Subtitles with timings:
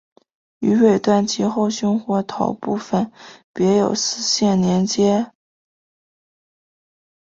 [0.61, 3.11] 于尾端及后胸或头部分
[3.53, 5.31] 别有丝线连结。